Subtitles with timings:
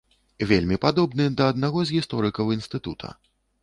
[0.51, 3.19] Вельмі падобны да аднаго з гісторыкаў інстытута.